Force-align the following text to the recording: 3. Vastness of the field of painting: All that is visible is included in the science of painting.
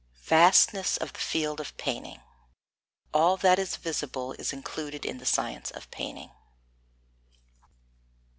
3. 0.15 0.29
Vastness 0.35 0.97
of 0.97 1.13
the 1.13 1.19
field 1.19 1.59
of 1.59 1.77
painting: 1.77 2.21
All 3.13 3.37
that 3.37 3.59
is 3.59 3.75
visible 3.75 4.33
is 4.33 4.51
included 4.51 5.05
in 5.05 5.19
the 5.19 5.27
science 5.27 5.69
of 5.69 5.91
painting. 5.91 6.31